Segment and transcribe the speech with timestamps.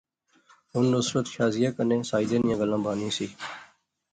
[0.73, 3.27] ہن نصرت شازیہ کنے ساجدے نیاں گلاں بانی سی